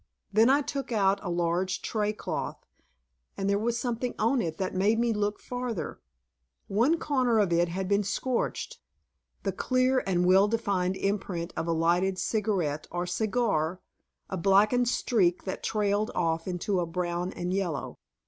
Then 0.33 0.49
I 0.49 0.63
took 0.63 0.91
out 0.91 1.19
a 1.21 1.29
large 1.29 1.83
tray 1.83 2.11
cloth, 2.11 2.65
and 3.37 3.47
there 3.47 3.59
was 3.59 3.77
something 3.79 4.15
on 4.17 4.41
it 4.41 4.57
that 4.57 4.73
made 4.73 4.97
me 4.97 5.13
look 5.13 5.39
farther. 5.39 5.99
One 6.67 6.97
corner 6.97 7.37
of 7.37 7.53
it 7.53 7.69
had 7.69 7.87
been 7.87 8.01
scorched, 8.03 8.79
the 9.43 9.51
clear 9.51 10.01
and 10.07 10.25
well 10.25 10.47
defined 10.47 10.95
imprint 10.97 11.53
of 11.55 11.67
a 11.67 11.71
lighted 11.71 12.17
cigarette 12.17 12.87
or 12.89 13.05
cigar, 13.05 13.79
a 14.27 14.37
blackened 14.37 14.87
streak 14.89 15.43
that 15.43 15.61
trailed 15.61 16.09
off 16.15 16.47
into 16.47 16.79
a 16.79 16.87
brown 16.87 17.31
and 17.33 17.53
yellow. 17.53 17.99